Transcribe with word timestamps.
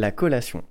La 0.00 0.12
collation. 0.12 0.62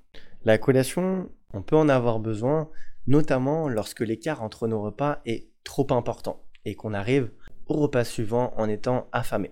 La 0.45 0.57
collation, 0.57 1.29
on 1.51 1.61
peut 1.61 1.75
en 1.75 1.89
avoir 1.89 2.21
besoin, 2.21 2.71
notamment 3.07 3.67
lorsque 3.67 3.99
l'écart 3.99 4.41
entre 4.41 4.69
nos 4.69 4.81
repas 4.81 5.19
est 5.25 5.49
trop 5.65 5.85
important 5.89 6.45
et 6.63 6.75
qu'on 6.75 6.93
arrive 6.93 7.29
au 7.65 7.73
repas 7.73 8.05
suivant 8.05 8.53
en 8.55 8.69
étant 8.69 9.09
affamé. 9.11 9.51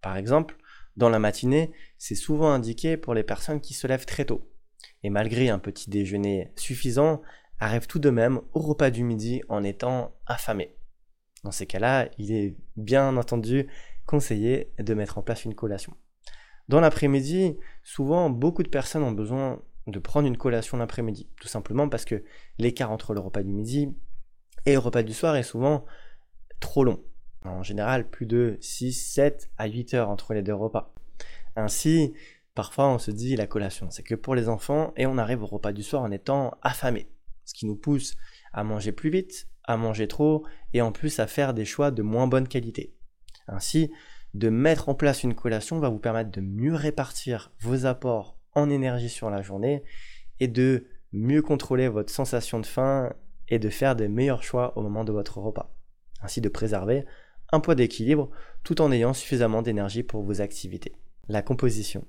Par 0.00 0.16
exemple, 0.16 0.56
dans 0.96 1.08
la 1.08 1.20
matinée, 1.20 1.70
c'est 1.98 2.16
souvent 2.16 2.50
indiqué 2.50 2.96
pour 2.96 3.14
les 3.14 3.22
personnes 3.22 3.60
qui 3.60 3.74
se 3.74 3.86
lèvent 3.86 4.06
très 4.06 4.24
tôt. 4.24 4.50
Et 5.04 5.10
malgré 5.10 5.50
un 5.50 5.60
petit 5.60 5.88
déjeuner 5.88 6.52
suffisant, 6.56 7.22
arrivent 7.60 7.86
tout 7.86 8.00
de 8.00 8.10
même 8.10 8.40
au 8.54 8.58
repas 8.58 8.90
du 8.90 9.04
midi 9.04 9.40
en 9.48 9.62
étant 9.62 10.16
affamés. 10.26 10.74
Dans 11.44 11.52
ces 11.52 11.66
cas-là, 11.66 12.08
il 12.18 12.32
est 12.32 12.56
bien 12.74 13.16
entendu 13.16 13.68
conseillé 14.04 14.72
de 14.80 14.94
mettre 14.94 15.16
en 15.16 15.22
place 15.22 15.44
une 15.44 15.54
collation. 15.54 15.96
Dans 16.68 16.80
l'après-midi, 16.80 17.56
souvent 17.82 18.30
beaucoup 18.30 18.62
de 18.62 18.68
personnes 18.68 19.02
ont 19.02 19.12
besoin 19.12 19.62
de 19.86 19.98
prendre 19.98 20.26
une 20.26 20.36
collation 20.36 20.76
l'après-midi, 20.76 21.28
tout 21.40 21.48
simplement 21.48 21.88
parce 21.88 22.04
que 22.04 22.24
l'écart 22.58 22.90
entre 22.90 23.14
le 23.14 23.20
repas 23.20 23.42
du 23.42 23.52
midi 23.52 23.94
et 24.64 24.72
le 24.72 24.78
repas 24.78 25.04
du 25.04 25.12
soir 25.12 25.36
est 25.36 25.44
souvent 25.44 25.84
trop 26.58 26.82
long. 26.82 27.04
En 27.44 27.62
général, 27.62 28.10
plus 28.10 28.26
de 28.26 28.58
6, 28.60 28.92
7 28.92 29.50
à 29.56 29.66
8 29.66 29.94
heures 29.94 30.10
entre 30.10 30.34
les 30.34 30.42
deux 30.42 30.54
repas. 30.54 30.92
Ainsi, 31.54 32.14
parfois 32.54 32.88
on 32.88 32.98
se 32.98 33.12
dit 33.12 33.36
la 33.36 33.46
collation, 33.46 33.90
c'est 33.90 34.02
que 34.02 34.16
pour 34.16 34.34
les 34.34 34.48
enfants 34.48 34.92
et 34.96 35.06
on 35.06 35.18
arrive 35.18 35.42
au 35.42 35.46
repas 35.46 35.72
du 35.72 35.84
soir 35.84 36.02
en 36.02 36.10
étant 36.10 36.58
affamé, 36.62 37.08
ce 37.44 37.54
qui 37.54 37.66
nous 37.66 37.76
pousse 37.76 38.16
à 38.52 38.64
manger 38.64 38.90
plus 38.90 39.10
vite, 39.10 39.48
à 39.62 39.76
manger 39.76 40.08
trop 40.08 40.44
et 40.72 40.82
en 40.82 40.90
plus 40.90 41.20
à 41.20 41.28
faire 41.28 41.54
des 41.54 41.64
choix 41.64 41.92
de 41.92 42.02
moins 42.02 42.26
bonne 42.26 42.48
qualité. 42.48 42.94
Ainsi, 43.46 43.92
de 44.36 44.50
mettre 44.50 44.90
en 44.90 44.94
place 44.94 45.22
une 45.22 45.34
collation 45.34 45.78
va 45.78 45.88
vous 45.88 45.98
permettre 45.98 46.30
de 46.30 46.42
mieux 46.42 46.74
répartir 46.74 47.52
vos 47.60 47.86
apports 47.86 48.36
en 48.54 48.68
énergie 48.68 49.08
sur 49.08 49.30
la 49.30 49.40
journée 49.40 49.82
et 50.40 50.48
de 50.48 50.88
mieux 51.12 51.40
contrôler 51.40 51.88
votre 51.88 52.12
sensation 52.12 52.60
de 52.60 52.66
faim 52.66 53.14
et 53.48 53.58
de 53.58 53.70
faire 53.70 53.96
des 53.96 54.08
meilleurs 54.08 54.42
choix 54.42 54.76
au 54.76 54.82
moment 54.82 55.04
de 55.04 55.12
votre 55.12 55.38
repas. 55.38 55.74
Ainsi 56.20 56.42
de 56.42 56.50
préserver 56.50 57.06
un 57.50 57.60
poids 57.60 57.74
d'équilibre 57.74 58.30
tout 58.62 58.82
en 58.82 58.92
ayant 58.92 59.14
suffisamment 59.14 59.62
d'énergie 59.62 60.02
pour 60.02 60.22
vos 60.22 60.42
activités. 60.42 60.92
La 61.28 61.40
composition. 61.40 62.04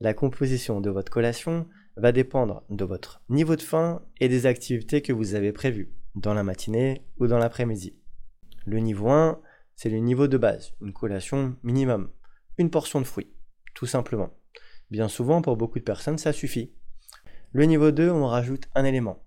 La 0.00 0.12
composition 0.12 0.82
de 0.82 0.90
votre 0.90 1.10
collation 1.10 1.66
va 1.96 2.12
dépendre 2.12 2.62
de 2.68 2.84
votre 2.84 3.22
niveau 3.30 3.56
de 3.56 3.62
faim 3.62 4.02
et 4.20 4.28
des 4.28 4.44
activités 4.44 5.00
que 5.00 5.14
vous 5.14 5.34
avez 5.34 5.52
prévues, 5.52 5.94
dans 6.14 6.34
la 6.34 6.42
matinée 6.42 7.02
ou 7.18 7.26
dans 7.26 7.38
l'après-midi. 7.38 7.94
Le 8.66 8.80
niveau 8.80 9.08
1, 9.08 9.40
c'est 9.80 9.88
le 9.88 9.96
niveau 9.96 10.28
de 10.28 10.36
base, 10.36 10.74
une 10.82 10.92
collation 10.92 11.56
minimum, 11.62 12.10
une 12.58 12.68
portion 12.68 13.00
de 13.00 13.06
fruits, 13.06 13.32
tout 13.72 13.86
simplement. 13.86 14.28
Bien 14.90 15.08
souvent, 15.08 15.40
pour 15.40 15.56
beaucoup 15.56 15.78
de 15.78 15.84
personnes, 15.84 16.18
ça 16.18 16.34
suffit. 16.34 16.74
Le 17.52 17.64
niveau 17.64 17.90
2, 17.90 18.10
on 18.10 18.26
rajoute 18.26 18.68
un 18.74 18.84
élément, 18.84 19.24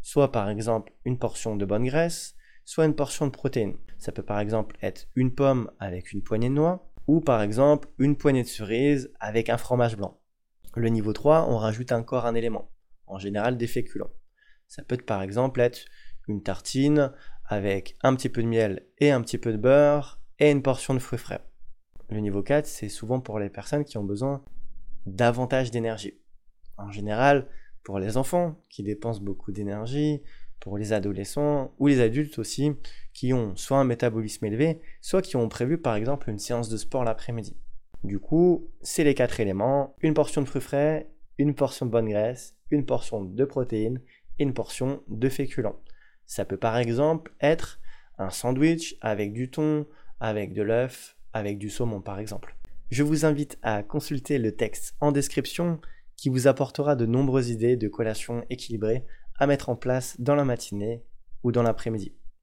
soit 0.00 0.32
par 0.32 0.48
exemple 0.48 0.94
une 1.04 1.18
portion 1.18 1.54
de 1.54 1.66
bonne 1.66 1.84
graisse, 1.84 2.34
soit 2.64 2.86
une 2.86 2.94
portion 2.94 3.26
de 3.26 3.30
protéines. 3.30 3.76
Ça 3.98 4.10
peut 4.10 4.22
par 4.22 4.40
exemple 4.40 4.78
être 4.80 5.06
une 5.16 5.34
pomme 5.34 5.70
avec 5.78 6.12
une 6.12 6.22
poignée 6.22 6.48
de 6.48 6.54
noix, 6.54 6.90
ou 7.06 7.20
par 7.20 7.42
exemple 7.42 7.90
une 7.98 8.16
poignée 8.16 8.42
de 8.42 8.48
cerises 8.48 9.12
avec 9.20 9.50
un 9.50 9.58
fromage 9.58 9.98
blanc. 9.98 10.18
Le 10.76 10.88
niveau 10.88 11.12
3, 11.12 11.46
on 11.50 11.58
rajoute 11.58 11.92
encore 11.92 12.24
un 12.24 12.34
élément, 12.34 12.70
en 13.06 13.18
général 13.18 13.58
des 13.58 13.66
féculents. 13.66 14.14
Ça 14.66 14.82
peut 14.82 14.96
par 14.96 15.20
exemple 15.20 15.60
être 15.60 15.84
une 16.26 16.42
tartine 16.42 17.12
avec 17.50 17.96
un 18.02 18.14
petit 18.14 18.28
peu 18.28 18.42
de 18.42 18.46
miel 18.46 18.86
et 18.98 19.10
un 19.10 19.20
petit 19.20 19.36
peu 19.36 19.52
de 19.52 19.58
beurre 19.58 20.20
et 20.38 20.50
une 20.50 20.62
portion 20.62 20.94
de 20.94 21.00
fruits 21.00 21.18
frais. 21.18 21.40
Le 22.08 22.20
niveau 22.20 22.42
4, 22.42 22.64
c'est 22.64 22.88
souvent 22.88 23.20
pour 23.20 23.40
les 23.40 23.50
personnes 23.50 23.84
qui 23.84 23.98
ont 23.98 24.04
besoin 24.04 24.42
davantage 25.04 25.72
d'énergie. 25.72 26.14
En 26.76 26.92
général, 26.92 27.48
pour 27.82 27.98
les 27.98 28.16
enfants 28.16 28.60
qui 28.68 28.84
dépensent 28.84 29.20
beaucoup 29.20 29.50
d'énergie, 29.50 30.22
pour 30.60 30.78
les 30.78 30.92
adolescents 30.92 31.74
ou 31.78 31.88
les 31.88 32.00
adultes 32.00 32.38
aussi 32.38 32.72
qui 33.12 33.32
ont 33.32 33.56
soit 33.56 33.78
un 33.78 33.84
métabolisme 33.84 34.44
élevé, 34.44 34.80
soit 35.00 35.22
qui 35.22 35.36
ont 35.36 35.48
prévu 35.48 35.76
par 35.76 35.96
exemple 35.96 36.30
une 36.30 36.38
séance 36.38 36.68
de 36.68 36.76
sport 36.76 37.02
l'après-midi. 37.02 37.56
Du 38.04 38.20
coup, 38.20 38.70
c'est 38.80 39.04
les 39.04 39.14
quatre 39.14 39.40
éléments, 39.40 39.96
une 40.02 40.14
portion 40.14 40.40
de 40.40 40.46
fruits 40.46 40.62
frais, 40.62 41.10
une 41.36 41.54
portion 41.54 41.86
de 41.86 41.90
bonne 41.90 42.08
graisse, 42.08 42.54
une 42.70 42.86
portion 42.86 43.24
de 43.24 43.44
protéines 43.44 44.00
et 44.38 44.44
une 44.44 44.54
portion 44.54 45.02
de 45.08 45.28
féculents. 45.28 45.80
Ça 46.30 46.44
peut 46.44 46.56
par 46.56 46.76
exemple 46.76 47.32
être 47.40 47.80
un 48.16 48.30
sandwich 48.30 48.96
avec 49.00 49.32
du 49.32 49.50
thon, 49.50 49.84
avec 50.20 50.52
de 50.52 50.62
l'œuf, 50.62 51.16
avec 51.32 51.58
du 51.58 51.70
saumon 51.70 52.00
par 52.00 52.20
exemple. 52.20 52.56
Je 52.88 53.02
vous 53.02 53.24
invite 53.24 53.58
à 53.62 53.82
consulter 53.82 54.38
le 54.38 54.54
texte 54.54 54.94
en 55.00 55.10
description 55.10 55.80
qui 56.14 56.28
vous 56.28 56.46
apportera 56.46 56.94
de 56.94 57.04
nombreuses 57.04 57.50
idées 57.50 57.76
de 57.76 57.88
collations 57.88 58.44
équilibrées 58.48 59.04
à 59.40 59.48
mettre 59.48 59.70
en 59.70 59.74
place 59.74 60.20
dans 60.20 60.36
la 60.36 60.44
matinée 60.44 61.02
ou 61.42 61.50
dans 61.50 61.64
l'après-midi. 61.64 62.14